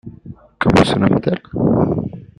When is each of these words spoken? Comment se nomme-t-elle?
Comment 0.57 0.83
se 0.83 0.97
nomme-t-elle? 0.97 1.41